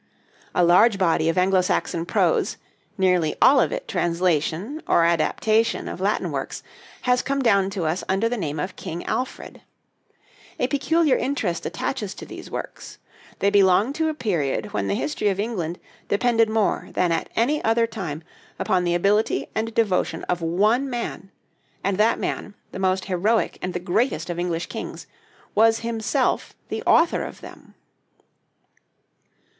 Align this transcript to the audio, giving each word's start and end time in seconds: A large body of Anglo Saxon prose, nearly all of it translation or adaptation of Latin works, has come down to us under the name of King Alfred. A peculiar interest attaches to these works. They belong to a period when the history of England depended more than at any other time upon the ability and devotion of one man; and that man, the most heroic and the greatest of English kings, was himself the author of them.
A 0.55 0.63
large 0.63 0.97
body 0.97 1.29
of 1.29 1.37
Anglo 1.37 1.61
Saxon 1.61 2.07
prose, 2.07 2.57
nearly 2.97 3.35
all 3.39 3.59
of 3.61 3.71
it 3.71 3.87
translation 3.87 4.81
or 4.87 5.05
adaptation 5.05 5.87
of 5.87 6.01
Latin 6.01 6.31
works, 6.31 6.63
has 7.03 7.21
come 7.21 7.43
down 7.43 7.69
to 7.69 7.85
us 7.85 8.03
under 8.09 8.27
the 8.27 8.35
name 8.35 8.59
of 8.59 8.75
King 8.75 9.05
Alfred. 9.05 9.61
A 10.57 10.65
peculiar 10.65 11.15
interest 11.17 11.67
attaches 11.67 12.15
to 12.15 12.25
these 12.25 12.49
works. 12.49 12.97
They 13.37 13.51
belong 13.51 13.93
to 13.93 14.09
a 14.09 14.15
period 14.15 14.73
when 14.73 14.87
the 14.87 14.95
history 14.95 15.29
of 15.29 15.39
England 15.39 15.79
depended 16.09 16.49
more 16.49 16.89
than 16.93 17.11
at 17.11 17.29
any 17.35 17.63
other 17.63 17.85
time 17.85 18.23
upon 18.57 18.83
the 18.85 18.95
ability 18.95 19.49
and 19.53 19.71
devotion 19.75 20.23
of 20.23 20.41
one 20.41 20.89
man; 20.89 21.29
and 21.83 21.99
that 21.99 22.17
man, 22.17 22.55
the 22.71 22.79
most 22.79 23.05
heroic 23.05 23.59
and 23.61 23.75
the 23.75 23.79
greatest 23.79 24.31
of 24.31 24.39
English 24.39 24.65
kings, 24.65 25.05
was 25.53 25.81
himself 25.81 26.55
the 26.69 26.81
author 26.87 27.21
of 27.23 27.41
them. 27.41 27.75